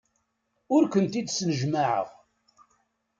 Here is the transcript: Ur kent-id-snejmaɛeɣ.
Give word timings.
Ur 0.75 0.83
kent-id-snejmaɛeɣ. 0.91 2.07